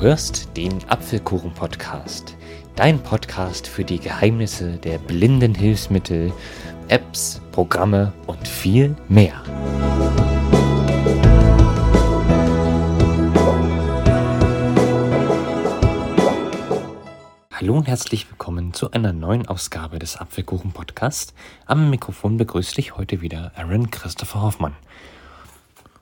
[0.00, 2.34] hörst den Apfelkuchen-Podcast,
[2.74, 6.32] dein Podcast für die Geheimnisse der blinden Hilfsmittel,
[6.88, 9.42] Apps, Programme und viel mehr.
[17.52, 21.34] Hallo und herzlich willkommen zu einer neuen Ausgabe des Apfelkuchen-Podcasts.
[21.66, 24.74] Am Mikrofon begrüßt dich heute wieder Aaron Christopher Hoffmann.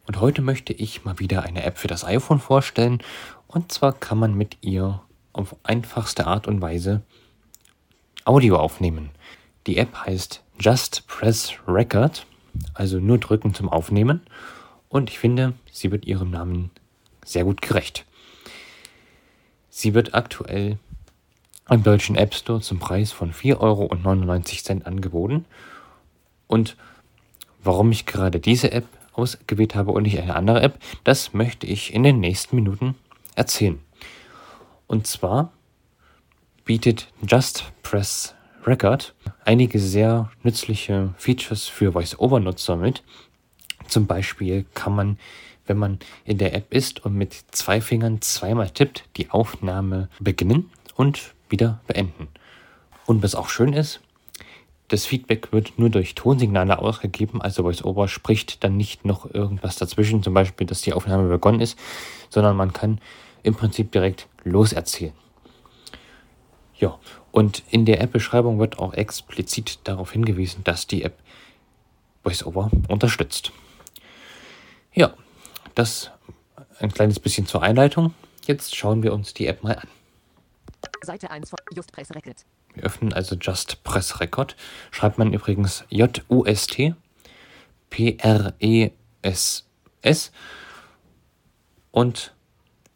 [0.06, 3.02] Und heute möchte ich mal wieder eine App für das iPhone vorstellen.
[3.48, 5.00] Und zwar kann man mit ihr
[5.32, 7.02] auf einfachste Art und Weise
[8.24, 9.10] Audio aufnehmen.
[9.66, 12.26] Die App heißt Just Press Record,
[12.74, 14.20] also nur drücken zum Aufnehmen.
[14.90, 16.70] Und ich finde, sie wird ihrem Namen
[17.24, 18.04] sehr gut gerecht.
[19.70, 20.78] Sie wird aktuell
[21.70, 25.46] im deutschen App Store zum Preis von 4,99 Euro angeboten.
[26.46, 26.76] Und
[27.62, 31.94] warum ich gerade diese App ausgewählt habe und nicht eine andere App, das möchte ich
[31.94, 32.94] in den nächsten Minuten
[33.38, 33.80] erzählen.
[34.86, 35.52] Und zwar
[36.64, 43.02] bietet Just Press Record einige sehr nützliche Features für Voice-Over-Nutzer mit.
[43.86, 45.18] Zum Beispiel kann man,
[45.66, 50.70] wenn man in der App ist und mit zwei Fingern zweimal tippt, die Aufnahme beginnen
[50.96, 52.28] und wieder beenden.
[53.06, 54.00] Und was auch schön ist,
[54.88, 60.22] das Feedback wird nur durch Tonsignale ausgegeben, also VoiceOver spricht dann nicht noch irgendwas dazwischen,
[60.22, 61.78] zum Beispiel, dass die Aufnahme begonnen ist,
[62.30, 63.00] sondern man kann
[63.42, 65.14] im Prinzip direkt loserzählen.
[66.76, 66.98] Ja,
[67.32, 71.18] und in der App-Beschreibung wird auch explizit darauf hingewiesen, dass die App
[72.22, 73.52] VoiceOver unterstützt.
[74.92, 75.14] Ja,
[75.74, 76.10] das
[76.78, 78.14] ein kleines bisschen zur Einleitung.
[78.46, 79.88] Jetzt schauen wir uns die App mal an.
[81.02, 82.44] Seite 1 von Just Press Record.
[82.74, 84.56] Wir öffnen also Just Press Record.
[84.90, 86.94] Schreibt man übrigens J-U-S-T
[87.90, 89.62] P-R-E-S-S
[91.90, 92.34] und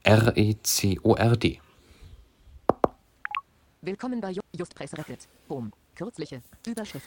[0.05, 1.61] R-E-C-O-R-D.
[3.83, 5.29] Willkommen bei Just Press Record.
[5.49, 5.71] Home.
[5.95, 7.07] Kürzliche Überschrift.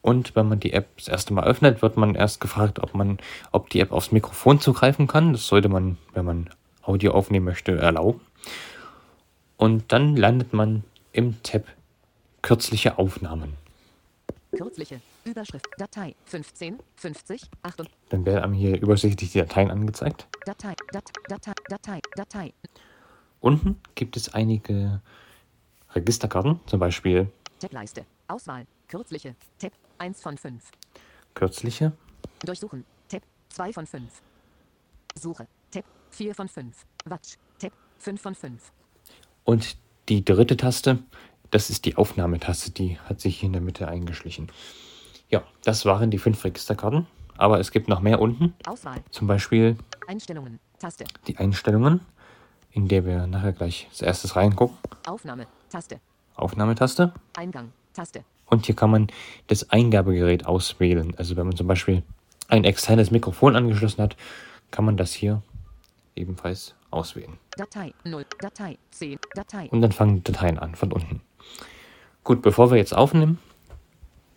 [0.00, 3.18] Und wenn man die App das erste Mal öffnet, wird man erst gefragt, ob man,
[3.52, 5.32] ob die App aufs Mikrofon zugreifen kann.
[5.32, 6.50] Das sollte man, wenn man
[6.82, 8.22] Audio aufnehmen möchte, erlauben.
[9.58, 10.82] Und dann landet man
[11.12, 11.64] im Tab
[12.40, 13.54] Kürzliche Aufnahmen.
[14.56, 20.28] Kürzliche Überschrift Datei 15 50 8 Dann werden einem hier übersichtlich die Dateien angezeigt.
[20.44, 22.52] Datei Dat Datei Datei Datei.
[23.40, 25.00] Unten gibt es einige
[25.94, 30.70] Registerkarten, zum Beispiel Tableiste Auswahl Kürzliche Tab 1 von 5.
[31.34, 31.92] Kürzliche
[32.44, 34.22] Durchsuchen Tab 2 von 5.
[35.16, 36.86] Suche Tab 4 von 5.
[37.06, 38.72] Watch Tab 5 von 5.
[39.44, 39.76] Und
[40.08, 41.02] die dritte Taste,
[41.54, 44.48] das ist die Aufnahmetaste, die hat sich hier in der Mitte eingeschlichen.
[45.30, 47.06] Ja, das waren die fünf Registerkarten.
[47.36, 48.54] Aber es gibt noch mehr unten.
[48.66, 49.04] Auswahl.
[49.10, 49.76] Zum Beispiel
[50.08, 51.04] Einstellungen, Taste.
[51.28, 52.00] Die Einstellungen,
[52.72, 54.76] in der wir nachher gleich als erstes reingucken.
[55.06, 56.00] Aufnahme, Taste.
[56.34, 57.12] Aufnahmetaste.
[57.36, 58.24] Eingang, Taste.
[58.46, 59.06] Und hier kann man
[59.46, 61.14] das Eingabegerät auswählen.
[61.18, 62.02] Also wenn man zum Beispiel
[62.48, 64.16] ein externes Mikrofon angeschlossen hat,
[64.72, 65.40] kann man das hier
[66.16, 67.38] ebenfalls auswählen.
[67.56, 69.68] Datei 0, Datei 10, Datei.
[69.70, 71.20] Und dann fangen die Dateien an von unten.
[72.22, 73.38] Gut, bevor wir jetzt aufnehmen,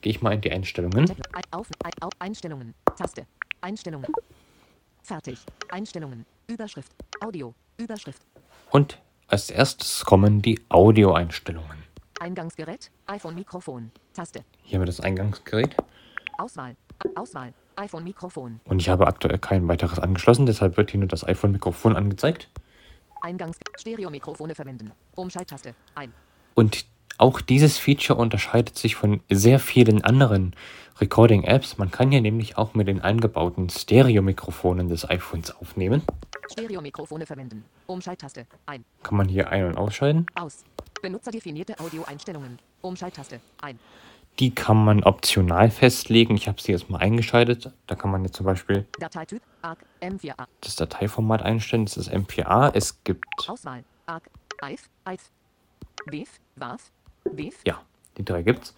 [0.02, 1.10] gehe ich mal in die Einstellungen.
[1.52, 1.68] Auf,
[2.02, 3.26] auf, Einstellungen, Taste,
[3.62, 4.08] Einstellungen.
[5.04, 5.40] Fertig.
[5.70, 6.92] Einstellungen, Überschrift,
[7.22, 8.22] Audio, Überschrift.
[8.72, 11.84] Und als erstes kommen die Audio-Einstellungen.
[12.20, 14.44] Eingangsgerät, iPhone-Mikrofon, Taste.
[14.64, 15.78] Hier haben wir das Eingangsgerät.
[16.38, 16.76] Auswahl,
[17.16, 18.60] Auswahl, iPhone-Mikrofon.
[18.66, 22.50] Und ich habe aktuell kein weiteres angeschlossen, deshalb wird hier nur das iPhone-Mikrofon angezeigt.
[23.22, 24.92] Eingangs Stereo-Mikrofone verwenden.
[25.16, 26.12] Umschalttaste ein.
[26.54, 26.86] Und
[27.18, 30.56] auch dieses Feature unterscheidet sich von sehr vielen anderen
[31.00, 31.78] Recording-Apps.
[31.78, 36.04] Man kann hier nämlich auch mit den eingebauten Stereo-Mikrofonen des iPhones aufnehmen.
[36.52, 37.66] Stereo-Mikrofone verwenden.
[37.86, 38.84] Umschalttaste ein.
[39.04, 40.26] Kann man hier ein- und ausschalten?
[40.36, 40.64] Aus.
[41.02, 42.60] Benutzerdefinierte Audio-Einstellungen.
[42.82, 43.80] Umschalttaste ein.
[44.40, 46.36] Die kann man optional festlegen.
[46.36, 47.72] Ich habe sie jetzt mal eingeschaltet.
[47.88, 50.46] Da kann man jetzt zum Beispiel Dateityp ARC M4A.
[50.62, 51.86] das Dateiformat einstellen.
[51.86, 52.72] Das ist M4A.
[52.76, 54.30] Es gibt Auswahl ARC
[54.64, 55.32] IF IF
[56.06, 56.92] WIF WAV WIF.
[57.66, 57.82] Ja,
[58.18, 58.74] die drei gibt's.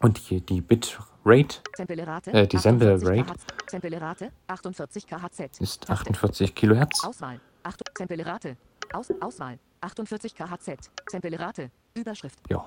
[0.00, 1.60] Und hier die Bitrate,
[2.32, 3.34] äh, die Sample Rate
[3.68, 5.60] Samplerate 48 KHz.
[5.60, 7.04] Ist 48 Kilohertz.
[7.04, 7.40] Auswahl.
[7.62, 8.56] 8 Samplerate
[8.92, 9.58] Aus, Auswahl.
[9.80, 10.90] 48 KHz.
[11.08, 12.38] Samplerate Überschrift.
[12.48, 12.66] Ja.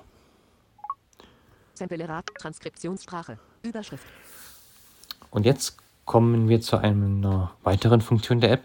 [1.73, 4.05] Samplerat, Transkriptionssprache, Überschrift.
[5.31, 8.63] Und jetzt kommen wir zu einer weiteren Funktion der App.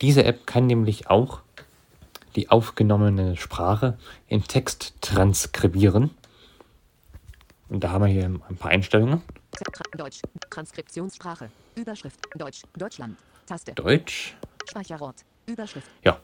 [0.00, 1.40] Diese App kann nämlich auch
[2.36, 3.98] die aufgenommene Sprache
[4.28, 6.10] in Text transkribieren.
[7.68, 9.22] Und da haben wir hier ein paar Einstellungen.
[9.96, 10.20] Deutsch,
[10.50, 13.16] Transkriptionssprache, Überschrift, Deutsch, Deutschland,
[13.46, 13.72] Taste.
[13.72, 14.34] Deutsch.
[14.68, 15.88] Speicherort, Überschrift.
[16.02, 16.18] Ja.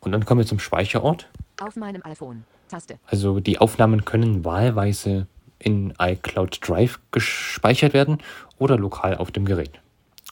[0.00, 1.28] Und dann kommen wir zum Speicherort.
[1.60, 2.44] Auf meinem iPhone.
[2.68, 2.98] Taste.
[3.06, 5.26] Also die Aufnahmen können wahlweise
[5.58, 8.18] in iCloud Drive gespeichert werden
[8.58, 9.80] oder lokal auf dem Gerät.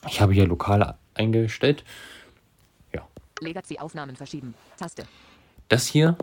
[0.07, 1.83] Ich habe hier lokal eingestellt.
[3.41, 3.47] Ja.
[3.47, 4.53] Legacy-Aufnahmen verschieben.
[4.77, 5.05] Taste.
[5.67, 6.17] Das hier,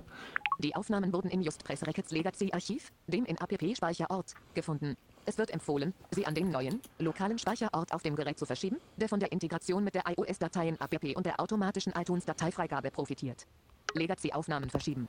[0.61, 4.97] Die Aufnahmen wurden im Just Press Records Legacy Archiv, dem in APP-Speicherort, gefunden.
[5.25, 9.09] Es wird empfohlen, sie an den neuen, lokalen Speicherort auf dem Gerät zu verschieben, der
[9.09, 13.47] von der Integration mit der iOS-Dateien APP und der automatischen iTunes-Dateifreigabe profitiert.
[13.95, 15.07] Legacy-Aufnahmen verschieben.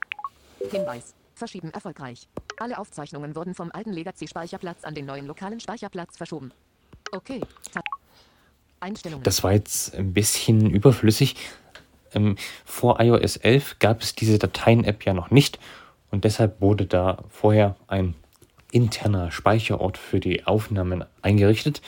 [0.70, 1.14] Hinweis.
[1.34, 2.28] Verschieben erfolgreich.
[2.58, 6.52] Alle Aufzeichnungen wurden vom alten Legacy-Speicherplatz an den neuen lokalen Speicherplatz verschoben.
[7.12, 7.40] Okay.
[8.78, 9.24] Einstellungen.
[9.24, 11.34] das war jetzt ein bisschen überflüssig.
[12.14, 15.58] Ähm, vor iOS 11 gab es diese Dateien-App ja noch nicht
[16.10, 18.14] und deshalb wurde da vorher ein
[18.72, 21.82] interner Speicherort für die Aufnahmen eingerichtet,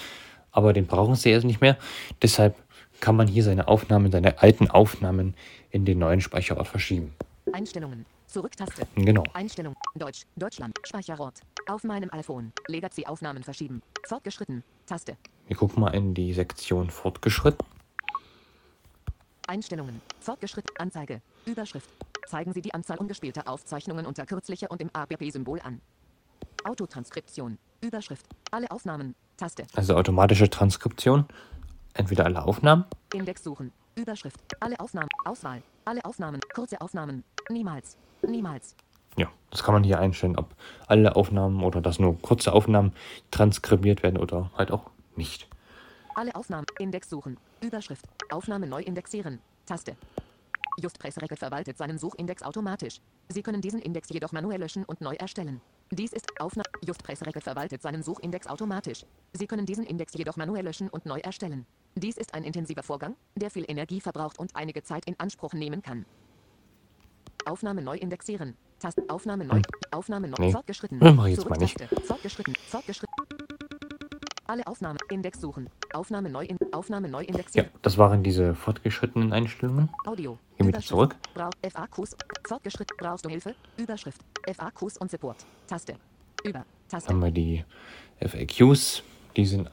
[0.51, 1.77] aber den brauchen sie jetzt nicht mehr.
[2.21, 2.57] Deshalb
[3.01, 5.35] kann man hier seine Aufnahmen, seine alten Aufnahmen
[5.71, 7.15] in den neuen Speicherort verschieben.
[7.53, 8.07] Einstellungen.
[8.27, 8.87] Zurücktaste.
[8.95, 9.25] Genau.
[9.35, 9.75] Einstellung.
[9.95, 10.23] Deutsch.
[10.37, 10.79] Deutschland.
[10.85, 11.41] Speicherort.
[11.67, 12.53] Auf meinem iPhone.
[12.67, 13.83] Legacy-Aufnahmen verschieben.
[14.07, 14.63] Fortgeschritten.
[14.87, 15.17] Taste.
[15.49, 17.67] Wir gucken mal in die Sektion Fortgeschritten.
[19.53, 20.01] Einstellungen.
[20.21, 20.75] Fortgeschritten.
[20.79, 21.21] Anzeige.
[21.45, 21.91] Überschrift.
[22.27, 25.83] Zeigen Sie die Anzahl ungespielter Aufzeichnungen unter kürzliche und im APP-Symbol an.
[26.65, 27.59] Autotranskription.
[27.83, 28.25] Überschrift.
[28.51, 29.15] Alle Aufnahmen.
[29.37, 29.67] Taste.
[29.75, 31.27] Also automatische Transkription.
[31.93, 32.87] Entweder alle Aufnahmen.
[33.13, 33.73] Index suchen.
[33.95, 34.41] Überschrift.
[34.61, 35.11] Alle Aufnahmen.
[35.27, 35.63] Auswahl.
[35.85, 36.41] Alle Aufnahmen.
[36.55, 37.23] Kurze Aufnahmen.
[37.51, 37.99] Niemals.
[38.23, 38.75] Niemals.
[39.19, 40.55] Ja, das kann man hier einstellen, ob
[40.87, 42.95] alle Aufnahmen oder dass nur kurze Aufnahmen
[43.31, 45.47] transkribiert werden oder halt auch nicht.
[46.15, 46.67] Alle Aufnahmen.
[46.79, 47.39] Index suchen.
[47.63, 48.05] Überschrift.
[48.31, 49.41] Aufnahme neu indexieren.
[49.67, 49.97] Taste.
[50.79, 53.01] Just Press Record verwaltet seinen Suchindex automatisch.
[53.29, 55.61] Sie können diesen Index jedoch manuell löschen und neu erstellen.
[55.91, 56.69] Dies ist Aufnahme.
[56.85, 59.05] Just Press Record verwaltet seinen Suchindex automatisch.
[59.33, 61.67] Sie können diesen Index jedoch manuell löschen und neu erstellen.
[61.95, 65.83] Dies ist ein intensiver Vorgang, der viel Energie verbraucht und einige Zeit in Anspruch nehmen
[65.83, 66.07] kann.
[67.45, 68.57] Aufnahme neu indexieren.
[68.79, 69.05] Taste.
[69.09, 69.61] Aufnahme neu.
[69.91, 70.37] Aufnahme neu.
[70.39, 70.53] Nee.
[70.53, 71.01] Fortgeschritten.
[71.01, 71.81] Das mach jetzt mal nicht.
[72.05, 72.55] Fortgeschritten.
[72.69, 73.15] Fortgeschritten.
[74.53, 74.99] Alle Aufnahmen.
[75.09, 75.71] Index suchen.
[75.95, 76.59] Aufnahme neu in.
[76.73, 77.71] Aufnahme neu Ja, indexieren.
[77.81, 79.89] das waren diese fortgeschrittenen Einstellungen.
[80.05, 80.33] Audio.
[80.59, 81.17] Gehen wir wieder zurück.
[81.33, 82.15] Brauch, FAQs.
[82.47, 82.95] Fortgeschritten.
[82.99, 83.55] Brauchst du Hilfe?
[83.79, 84.21] Überschrift.
[84.47, 85.47] FAQs und Support.
[85.67, 85.95] Taste.
[86.45, 86.67] Über.
[86.87, 87.09] Taste.
[87.09, 87.65] Haben wir die
[88.21, 89.03] FAQs.
[89.39, 89.71] Die sind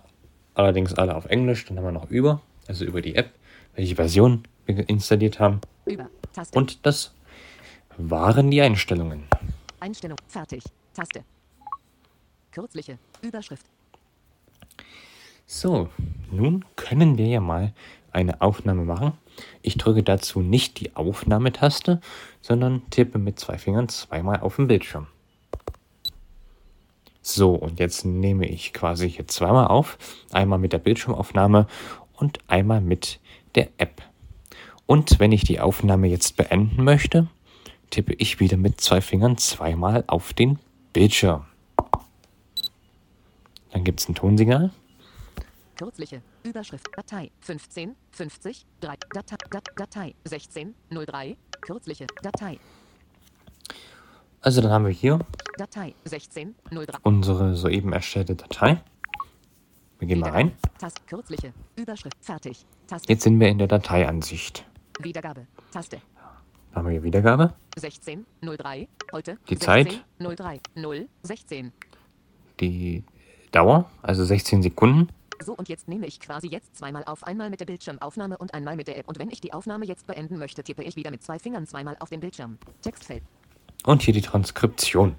[0.54, 1.66] allerdings alle auf Englisch.
[1.66, 3.32] Dann haben wir noch über, also über die App,
[3.76, 5.60] welche Version wir installiert haben.
[5.88, 6.08] Über.
[6.32, 6.58] Taste.
[6.58, 7.14] Und das
[7.98, 9.26] waren die Einstellungen.
[9.82, 10.18] Einstellung.
[10.30, 10.64] Fertig.
[10.94, 11.26] Taste.
[12.54, 12.98] Kürzliche.
[13.22, 13.66] Überschrift.
[15.46, 15.90] So,
[16.32, 17.74] nun können wir ja mal
[18.12, 19.14] eine Aufnahme machen.
[19.62, 22.02] Ich drücke dazu nicht die Aufnahmetaste,
[22.42, 25.08] sondern tippe mit zwei Fingern zweimal auf den Bildschirm.
[27.22, 29.98] So, und jetzt nehme ich quasi hier zweimal auf.
[30.32, 31.68] Einmal mit der Bildschirmaufnahme
[32.14, 33.20] und einmal mit
[33.56, 34.02] der App.
[34.86, 37.28] Und wenn ich die Aufnahme jetzt beenden möchte,
[37.92, 40.60] tippe ich wieder mit zwei Fingern zweimal auf den
[40.94, 41.46] Bildschirm.
[43.80, 44.72] Dann gibt es ein Tonsignal.
[45.78, 46.22] Kürzliche.
[46.44, 46.86] Überschrift.
[46.98, 47.32] Datei.
[47.40, 47.96] 15.
[48.12, 48.66] 50.
[48.82, 48.96] 3.
[49.14, 49.38] Datei.
[49.50, 50.16] Dat, Datei.
[50.26, 50.76] 16.
[50.90, 51.38] 03.
[51.62, 52.06] Kürzliche.
[52.22, 52.60] Datei.
[54.42, 55.20] Also dann haben wir hier
[55.58, 55.94] Datei.
[56.04, 56.56] 16.
[56.70, 56.98] 03.
[57.04, 58.84] unsere soeben erstellte Datei.
[60.00, 60.52] Wir gehen mal rein.
[60.78, 61.02] Taste.
[61.08, 61.54] Kürzliche.
[61.78, 62.18] Überschrift.
[62.20, 62.66] Fertig.
[62.86, 63.08] Taste.
[63.08, 64.66] Jetzt sind wir in der Dateiansicht.
[65.00, 65.48] Wiedergabe.
[65.72, 66.02] Taste.
[66.72, 68.26] Da haben wir hier Wiedergabe, 16.
[68.42, 68.90] 03.
[69.14, 69.38] Heute.
[69.50, 70.06] Die 16, Zeit.
[70.20, 70.60] 03.
[70.76, 71.08] 0.
[71.24, 71.72] 16.
[72.60, 73.04] die
[73.52, 75.10] Dauer, also 16 Sekunden.
[75.44, 78.76] So und jetzt nehme ich quasi jetzt zweimal auf, einmal mit der Bildschirmaufnahme und einmal
[78.76, 79.08] mit der App.
[79.08, 81.96] Und wenn ich die Aufnahme jetzt beenden möchte, tippe ich wieder mit zwei Fingern zweimal
[82.00, 82.58] auf den Bildschirm.
[82.82, 83.24] Textfeld.
[83.86, 85.16] Und hier die Transkription.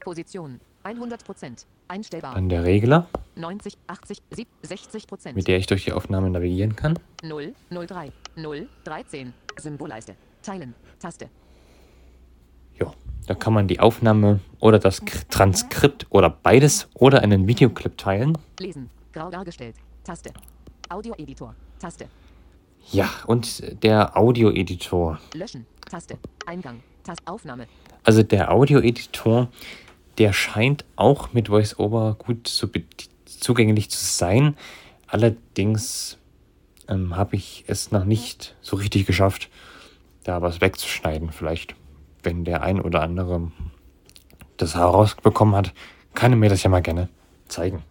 [0.00, 0.60] Position.
[0.84, 1.64] 100%.
[1.86, 2.34] Einstellbar.
[2.34, 5.34] Dann der Regler, 90, 80, 70, 60%.
[5.34, 6.98] mit der ich durch die Aufnahme navigieren kann.
[7.22, 9.34] 0, 03, 0, 13.
[9.58, 10.16] Symbolleiste.
[10.42, 10.74] Teilen.
[10.98, 11.28] Taste.
[13.26, 15.00] Da kann man die Aufnahme oder das
[15.30, 18.36] Transkript oder beides oder einen Videoclip teilen.
[18.60, 18.90] Lesen.
[19.12, 19.76] Grau dargestellt.
[20.02, 20.30] Taste.
[20.88, 21.54] Audio-Editor.
[21.78, 22.06] Taste.
[22.90, 25.18] Ja, und der Audioeditor.
[25.34, 25.66] Löschen.
[25.90, 26.18] Taste.
[26.46, 26.82] Eingang.
[27.02, 27.22] Taste.
[27.26, 27.66] Aufnahme.
[28.02, 29.48] Also der Audioeditor,
[30.18, 32.68] der scheint auch mit VoiceOver gut zu
[33.24, 34.56] zugänglich zu sein.
[35.06, 36.18] Allerdings
[36.88, 39.48] ähm, habe ich es noch nicht so richtig geschafft,
[40.24, 41.30] da was wegzuschneiden.
[41.30, 41.74] Vielleicht,
[42.24, 43.50] wenn der ein oder andere
[44.56, 45.74] das herausbekommen hat,
[46.14, 47.08] kann er mir das ja mal gerne
[47.48, 47.82] zeigen.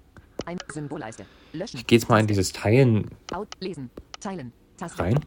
[1.53, 3.09] Ich gehe jetzt mal in dieses Teilen
[4.97, 5.19] rein.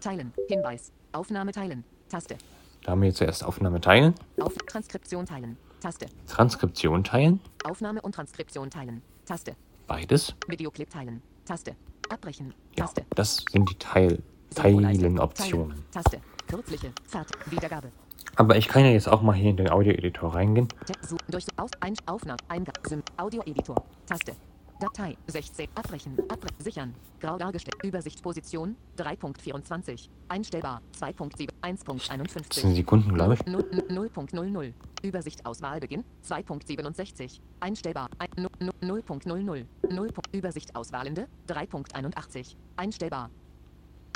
[0.00, 0.32] Teilen.
[0.48, 0.92] Hinweis.
[1.12, 1.84] Aufnahme teilen.
[2.08, 2.36] Taste.
[2.82, 5.56] Da haben wir zuerst Aufnahme teilen, Auf Transkription teilen.
[5.80, 6.06] Taste.
[6.26, 9.02] Transkription teilen, Aufnahme und Transkription teilen.
[9.24, 9.56] Taste.
[9.86, 10.34] beides.
[10.48, 11.22] Videoclip teilen.
[11.46, 11.76] Taste.
[12.10, 12.52] Abbrechen.
[12.76, 13.04] Ja, Taste.
[13.14, 14.22] das sind die Teil
[14.54, 15.84] Teilen Optionen.
[15.90, 16.20] Taste.
[16.46, 16.92] Kürzliche.
[17.06, 17.36] Fertig.
[17.50, 17.90] Wiedergabe.
[18.36, 20.68] Aber ich kann ja jetzt auch mal hier in den Audio-Editor reingehen.
[21.02, 22.80] Such, durch, auf, ein, Aufnahme, Eingabe,
[23.16, 24.34] Audio-Editor, Taste,
[24.80, 32.50] Datei, 16, abbrechen, abre sichern, grau dargestellt, Übersichtsposition, 3.24, einstellbar, 2.7, 1.51.
[32.50, 33.40] 10 Sekunden, glaube ich.
[33.40, 40.12] 0.00, Übersicht Auswahlbeginn, 2.67, einstellbar, 0.00, 0.
[40.32, 43.30] Übersicht Auswahlende, 3.81, einstellbar.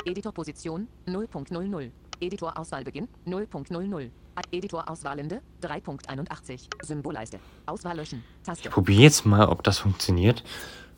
[0.05, 1.91] Editorposition, 0.00.
[2.19, 4.09] Editor Auswahlbeginn 0.00.
[4.51, 6.61] Editor Auswahlende 3.81.
[6.81, 7.39] Symbolleiste.
[7.65, 8.23] Auswahl löschen.
[8.43, 8.67] Taste.
[8.67, 10.43] Ich probiere jetzt mal, ob das funktioniert.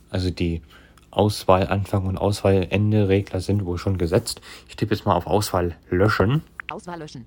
[0.10, 0.62] Also die
[1.12, 4.42] Auswahlanfang und Auswahlende Regler sind wohl schon gesetzt.
[4.68, 6.44] Ich tippe jetzt mal auf Auswahl löschen.
[6.70, 7.26] Auswahl löschen.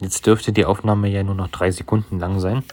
[0.00, 2.64] Jetzt dürfte die Aufnahme ja nur noch drei Sekunden lang sein.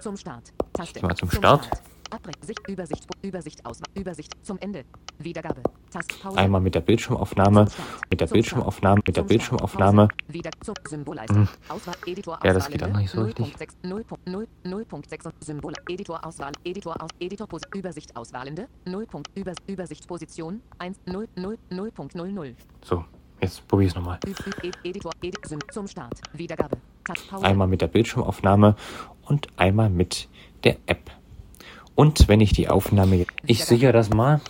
[0.00, 0.52] Zum Start.
[0.72, 0.98] Taste.
[0.98, 1.68] Ich mal zum Start.
[2.14, 2.42] Abbrechen.
[2.42, 4.84] Sicht, Übersicht, Übersicht, Auswahl, Übersicht zum Ende.
[5.18, 5.62] Wiedergabe.
[5.90, 6.38] Taste, Pause.
[6.38, 7.68] Einmal mit der Bildschirmaufnahme,
[8.10, 10.08] mit der Bildschirmaufnahme, mit der Bildschirmaufnahme.
[10.28, 11.34] Wieder zum Symbolleiste.
[11.34, 11.48] Hm.
[11.68, 13.54] Auswahl, Editor, Ja, das geht auch nicht so richtig.
[13.82, 19.06] 0.6, 0.6 Symbol, Editor, Auswahl, Editor, aus, Editor, Pos Übersicht, Auswahlende, 0.
[19.34, 22.54] Über, Übersicht, Position, 1, 0, 0, 0.00.
[22.82, 23.04] So,
[23.40, 24.18] jetzt probiere ich es nochmal.
[27.42, 28.76] Einmal mit der Bildschirmaufnahme
[29.26, 30.28] und einmal mit
[30.64, 31.10] der App.
[31.94, 33.26] Und wenn ich die Aufnahme.
[33.46, 34.40] Ich sichere das mal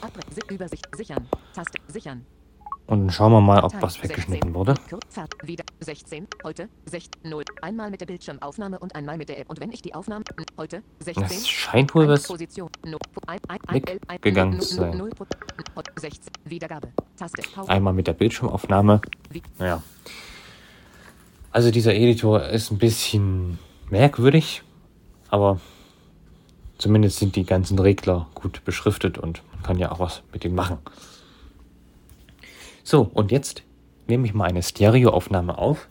[2.87, 4.75] und dann schauen wir mal, ob was 16, weggeschnitten wurde.
[5.43, 7.43] Wieder 16, heute, 16, 0.
[7.63, 9.49] Einmal mit der Bildschirmaufnahme und einmal mit der App.
[9.49, 10.25] Und wenn ich die Aufnahme,
[10.59, 12.29] heute, 16, Das scheint wohl was.
[12.29, 14.99] Weggegangen ein, zu sein.
[14.99, 15.27] null, null,
[15.75, 17.71] null, 16, Wiedergabe, Taste, Pause.
[17.71, 19.01] Einmal mit der Bildschirmaufnahme.
[19.59, 19.83] Naja.
[21.53, 23.59] Also dieser Editor ist ein bisschen
[23.89, 24.63] merkwürdig,
[25.31, 25.59] aber
[26.79, 30.55] zumindest sind die ganzen Regler gut beschriftet und man kann ja auch was mit denen
[30.55, 30.79] machen.
[32.83, 33.63] So, und jetzt
[34.07, 35.89] nehme ich mal eine Stereoaufnahme auf.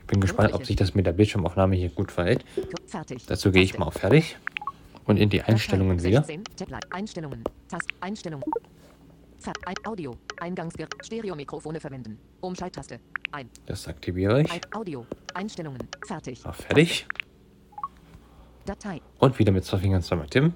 [0.00, 2.44] Ich bin gespannt, ob sich das mit der Bildschirmaufnahme hier gut verhält.
[2.86, 3.24] Fertig.
[3.26, 4.36] Dazu gehe ich mal auf Fertig
[5.04, 6.22] und in die Einstellungen wieder.
[6.22, 7.44] 16, Tablet, Einstellungen,
[9.64, 12.18] ein Audio, Eingangsgerät, Stereomikrofone verwenden.
[12.40, 13.00] Umschalttaste.
[13.32, 14.50] Ein, Das aktiviere ich.
[14.74, 16.44] Audio, Einstellungen, fertig.
[16.44, 17.06] Auf Fertig.
[18.68, 20.52] Datei, Und wieder mit zwei Fingern zweimal tippen.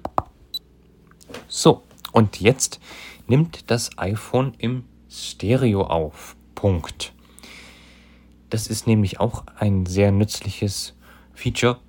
[1.47, 2.79] So, und jetzt
[3.27, 6.35] nimmt das iPhone im Stereo auf.
[6.53, 7.11] Punkt.
[8.51, 10.95] Das ist nämlich auch ein sehr nützliches
[11.33, 11.79] Feature.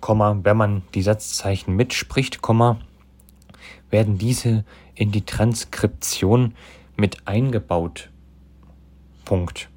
[0.00, 2.80] Komma, wenn man die Satzzeichen mitspricht, Komma,
[3.90, 4.64] werden diese
[4.96, 6.56] in die Transkription
[6.96, 8.10] mit eingebaut.
[9.24, 9.68] Punkt.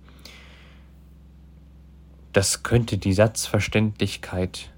[2.31, 4.72] Das könnte die Satzverständlichkeit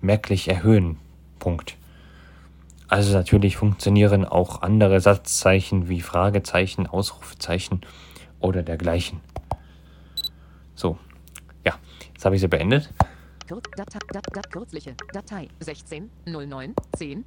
[0.00, 0.98] merklich erhöhen.
[1.38, 1.76] Punkt.
[2.88, 7.82] Also natürlich funktionieren auch andere Satzzeichen wie Fragezeichen, Ausrufezeichen
[8.40, 9.20] oder dergleichen.
[10.74, 10.98] So,
[11.64, 11.74] ja,
[12.14, 12.92] jetzt habe ich sie beendet.
[13.76, 13.98] Datei,
[14.50, 17.24] kürzliche, Datei, 16, 09, 10,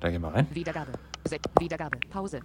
[0.00, 0.46] Da gehen wir rein.
[0.52, 0.92] Wiedergabe,
[1.26, 2.40] Se Wiedergabe, Pause,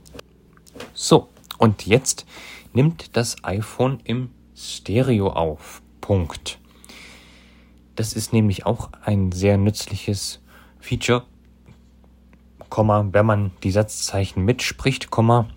[0.94, 2.26] So, und jetzt
[2.74, 5.82] nimmt das iPhone im Stereo auf.
[6.02, 6.60] Punkt.
[8.00, 10.40] Das ist nämlich auch ein sehr nützliches
[10.80, 11.26] Feature.
[12.70, 15.50] Komma, wenn man die Satzzeichen mitspricht, Komma,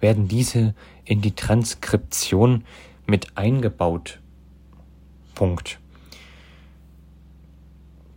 [0.00, 0.74] werden diese
[1.06, 2.64] in die Transkription
[3.06, 4.20] mit eingebaut.
[5.34, 5.80] Punkt.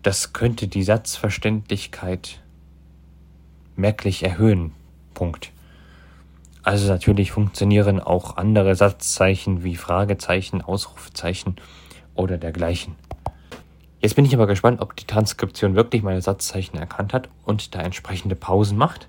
[0.01, 2.41] Das könnte die Satzverständlichkeit
[3.77, 4.73] merklich erhöhen.
[5.13, 5.53] Punkt.
[6.61, 11.55] Also natürlich funktionieren auch andere Satzzeichen wie Fragezeichen, Ausrufezeichen
[12.15, 12.95] oder dergleichen.
[14.03, 17.79] Jetzt bin ich aber gespannt, ob die Transkription wirklich meine Satzzeichen erkannt hat und da
[17.79, 19.07] entsprechende Pausen macht.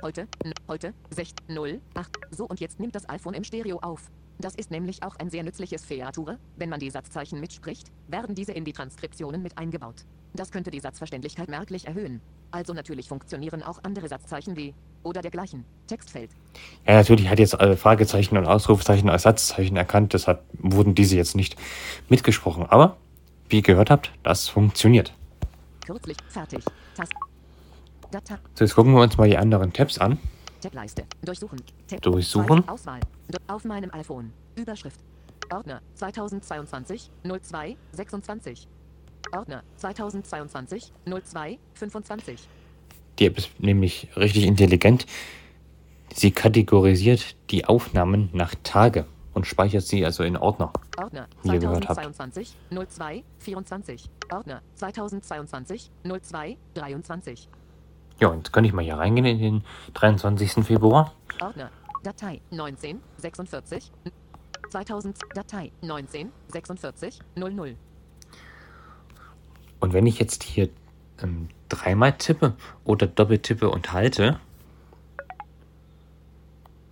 [0.00, 0.26] Heute,
[0.66, 4.10] heute, 16, 0, 8, so und jetzt nimmt das iPhone im Stereo auf.
[4.38, 6.38] Das ist nämlich auch ein sehr nützliches Feature.
[6.56, 10.06] Wenn man die Satzzeichen mitspricht, werden diese in die Transkriptionen mit eingebaut.
[10.32, 12.22] Das könnte die Satzverständlichkeit merklich erhöhen.
[12.50, 15.66] Also natürlich funktionieren auch andere Satzzeichen wie oder dergleichen.
[15.86, 16.30] Textfeld.
[16.86, 21.36] Ja, natürlich hat jetzt alle Fragezeichen und Ausrufezeichen als Satzzeichen erkannt, deshalb wurden diese jetzt
[21.36, 21.56] nicht
[22.08, 22.64] mitgesprochen.
[22.64, 22.96] Aber,
[23.50, 25.12] wie ihr gehört habt, das funktioniert.
[25.86, 26.16] Kürzlich.
[26.28, 26.64] Fertig.
[28.10, 28.36] Datei.
[28.54, 30.18] So, jetzt gucken wir uns mal die anderen Tabs an.
[30.60, 31.04] Tableiste.
[31.22, 31.60] Durchsuchen.
[31.86, 32.02] Tab.
[32.02, 32.68] Durchsuchen.
[32.68, 33.00] Auswahl.
[33.46, 34.32] Auf meinem iPhone.
[34.56, 35.00] Überschrift.
[35.50, 38.68] Ordner 2022 02 26.
[39.32, 42.48] Ordner 2022 02 25.
[43.18, 45.06] Die App ist nämlich richtig intelligent.
[46.12, 50.72] Sie kategorisiert die Aufnahmen nach Tage und speichert sie also in Ordner.
[51.04, 51.94] Ordner Wie ihr gehört habt.
[51.96, 54.10] 2022 02 24.
[54.30, 57.48] Ordner 2022 02 23.
[58.20, 59.64] Ja, und jetzt könnte ich mal hier reingehen in den
[59.94, 60.64] 23.
[60.64, 61.14] Februar.
[61.40, 61.70] Ordner.
[62.02, 63.92] Datei 19 46
[64.70, 67.76] 2000 Datei 19 46 00.
[69.80, 70.68] Und wenn ich jetzt hier
[71.22, 72.54] ähm, dreimal tippe
[72.84, 74.38] oder doppeltippe und halte,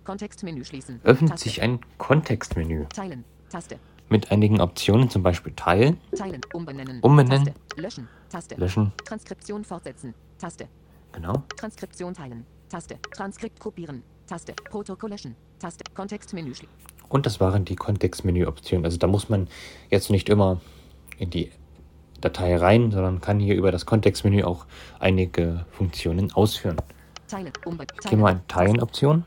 [0.03, 0.99] Kontextmenü schließen.
[1.03, 1.43] öffnet Taste.
[1.49, 3.23] sich ein Kontextmenü Teilen.
[3.49, 3.79] Taste.
[4.09, 6.41] Mit einigen Optionen, zum Beispiel Teilen, Teilen.
[6.53, 6.99] Umbenennen.
[7.01, 7.45] Umbenennen.
[7.45, 7.81] Taste.
[7.81, 8.07] Löschen.
[8.29, 8.55] Taste.
[8.55, 10.13] Löschen, Transkription fortsetzen.
[10.37, 10.67] Taste.
[11.11, 11.43] genau.
[11.57, 12.45] Transkription teilen.
[12.69, 12.97] Taste.
[13.15, 14.03] Transkript kopieren.
[14.27, 14.53] Taste.
[14.69, 15.35] Protokoll löschen.
[15.59, 15.83] Taste.
[15.93, 16.75] Kontextmenü schließen.
[17.09, 18.85] Und das waren die Kontextmenü-Optionen.
[18.85, 19.47] Also da muss man
[19.89, 20.61] jetzt nicht immer
[21.17, 21.51] in die
[22.21, 24.65] Datei rein, sondern kann hier über das Kontextmenü auch
[24.99, 26.77] einige Funktionen ausführen.
[27.27, 27.51] Teilen.
[27.65, 29.23] Umbe Gehen wir in Teilen-Option.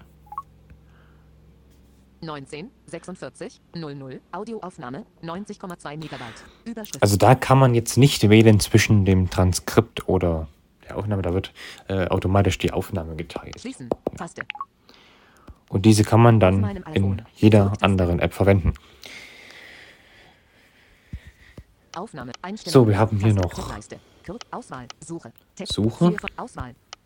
[2.23, 4.21] 19 46 00.
[4.31, 6.45] Audioaufnahme 90,2 Megabyte.
[6.65, 7.03] Überschrift.
[7.03, 10.49] Also da kann man jetzt nicht wählen zwischen dem Transkript oder
[10.85, 11.23] der Aufnahme.
[11.23, 11.53] Da wird
[11.89, 13.61] äh, automatisch die Aufnahme geteilt.
[13.61, 13.89] Schließen.
[14.17, 14.43] Taste.
[15.69, 18.75] Und diese kann man dann in jeder anderen App verwenden.
[21.97, 22.33] Aufnahme.
[22.65, 23.53] So, wir haben hier noch-.
[25.01, 25.33] Suche.
[25.65, 26.17] Suche.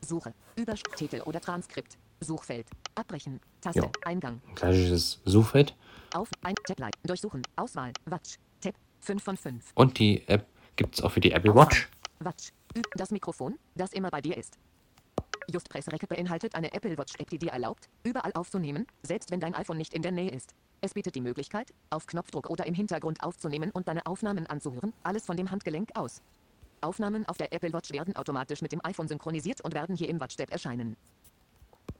[0.03, 0.35] Suche.
[0.57, 0.97] Überschrift.
[0.97, 1.97] Titel oder Transkript.
[2.21, 2.67] Suchfeld.
[2.97, 3.41] Abbrechen.
[3.61, 3.81] Taste.
[3.81, 3.91] Ja.
[4.05, 4.41] Eingang.
[4.49, 5.75] Ein klassisches Suchfeld.
[6.15, 6.31] Auf.
[6.43, 6.55] Ein.
[6.65, 6.91] Tab.
[7.05, 7.43] Durchsuchen.
[7.57, 7.93] Auswahl.
[8.07, 8.37] Watch.
[8.61, 8.75] Tab.
[9.01, 9.73] 5 von 5.
[9.75, 11.89] Und die App gibt es auch für die Apple Watch.
[12.21, 12.53] Watch.
[12.97, 14.59] Das Mikrofon, das immer bei dir ist.
[15.49, 19.41] Just Press Record beinhaltet eine Apple Watch App, die dir erlaubt, überall aufzunehmen, selbst wenn
[19.41, 20.55] dein iPhone nicht in der Nähe ist.
[20.81, 25.25] Es bietet die Möglichkeit, auf Knopfdruck oder im Hintergrund aufzunehmen und deine Aufnahmen anzuhören, alles
[25.25, 26.21] von dem Handgelenk aus.
[26.81, 30.21] Aufnahmen auf der Apple Watch werden automatisch mit dem iPhone synchronisiert und werden hier im
[30.21, 30.97] Watch Tab erscheinen.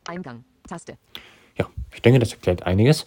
[0.09, 0.45] Eingang.
[0.69, 0.99] Taste.
[1.57, 3.05] Ja, ich denke, das erklärt einiges.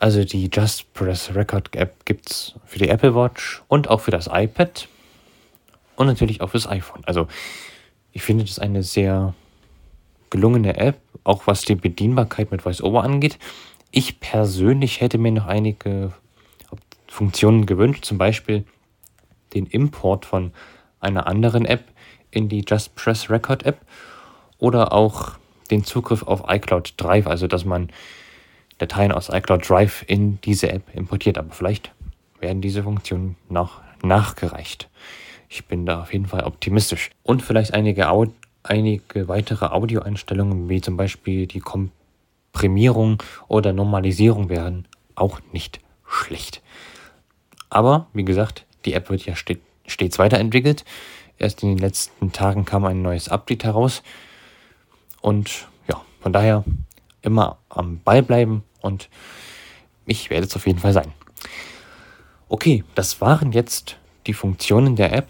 [0.00, 4.12] Also die Just Press Record App gibt es für die Apple Watch und auch für
[4.12, 4.88] das iPad
[5.96, 7.02] und natürlich auch fürs iPhone.
[7.04, 7.26] Also
[8.12, 9.34] ich finde das eine sehr
[10.30, 13.38] gelungene App, auch was die Bedienbarkeit mit VoiceOver angeht.
[13.90, 16.12] Ich persönlich hätte mir noch einige
[17.08, 18.64] Funktionen gewünscht, zum Beispiel
[19.54, 20.52] den Import von
[21.00, 21.84] einer anderen App
[22.30, 23.80] in die Just Press Record App
[24.58, 25.32] oder auch
[25.70, 27.90] den Zugriff auf iCloud Drive, also dass man
[28.78, 31.38] Dateien aus iCloud Drive in diese App importiert.
[31.38, 31.92] Aber vielleicht
[32.40, 34.88] werden diese Funktionen noch nachgereicht.
[35.48, 37.10] Ich bin da auf jeden Fall optimistisch.
[37.22, 38.26] Und vielleicht einige, Au
[38.62, 46.62] einige weitere Audioeinstellungen, wie zum Beispiel die Komprimierung oder Normalisierung, wären auch nicht schlecht.
[47.70, 50.84] Aber wie gesagt, die App wird ja st stets weiterentwickelt.
[51.38, 54.02] Erst in den letzten Tagen kam ein neues Update heraus.
[55.20, 56.64] Und ja, von daher
[57.22, 59.08] immer am Ball bleiben und
[60.06, 61.12] ich werde es auf jeden Fall sein.
[62.48, 65.28] Okay, das waren jetzt die Funktionen der App.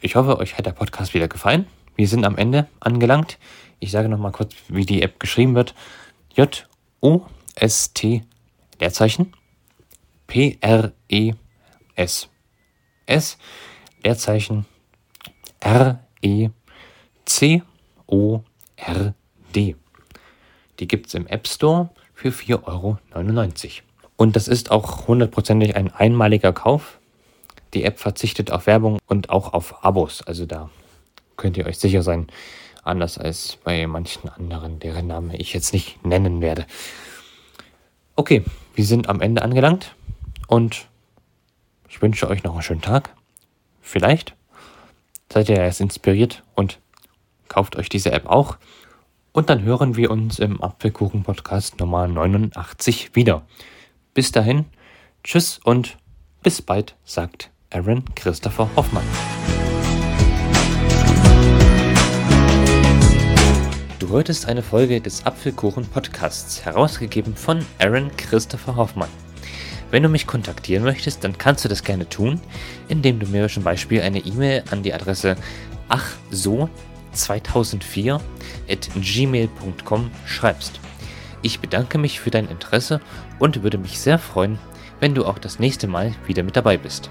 [0.00, 1.66] Ich hoffe, euch hat der Podcast wieder gefallen.
[1.96, 3.38] Wir sind am Ende angelangt.
[3.78, 5.74] Ich sage nochmal kurz, wie die App geschrieben wird.
[6.34, 8.22] J-O-S-T
[8.80, 9.32] Leerzeichen
[10.26, 12.28] P-R-E-S
[13.06, 13.38] S
[14.02, 14.66] Leerzeichen
[18.76, 19.76] R-E-C-O-R-D.
[20.80, 22.98] Die gibt es im App Store für 4,99 Euro.
[24.16, 26.98] Und das ist auch hundertprozentig ein einmaliger Kauf.
[27.74, 30.22] Die App verzichtet auf Werbung und auch auf Abos.
[30.22, 30.70] Also da
[31.36, 32.28] könnt ihr euch sicher sein,
[32.84, 36.66] anders als bei manchen anderen, deren Name ich jetzt nicht nennen werde.
[38.16, 39.94] Okay, wir sind am Ende angelangt
[40.46, 40.86] und
[41.88, 43.10] ich wünsche euch noch einen schönen Tag.
[43.80, 44.34] Vielleicht
[45.32, 46.78] seid ihr erst inspiriert und
[47.54, 48.56] kauft euch diese App auch.
[49.32, 53.46] Und dann hören wir uns im Apfelkuchen-Podcast Nummer 89 wieder.
[54.12, 54.64] Bis dahin,
[55.22, 55.96] tschüss und
[56.42, 59.04] bis bald, sagt Aaron Christopher Hoffmann.
[64.00, 69.10] Du hörtest eine Folge des Apfelkuchen-Podcasts, herausgegeben von Aaron Christopher Hoffmann.
[69.92, 72.40] Wenn du mich kontaktieren möchtest, dann kannst du das gerne tun,
[72.88, 75.36] indem du mir zum Beispiel eine E-Mail an die Adresse
[77.14, 78.20] achso2004
[78.68, 80.80] at gmail.com schreibst.
[81.42, 83.00] Ich bedanke mich für dein Interesse
[83.38, 84.58] und würde mich sehr freuen,
[85.00, 87.10] wenn du auch das nächste Mal wieder mit dabei bist.